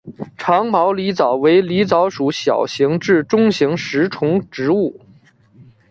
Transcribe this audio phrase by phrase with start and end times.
[0.35, 4.99] 长毛狸藻为狸藻属小型至中型食虫植物。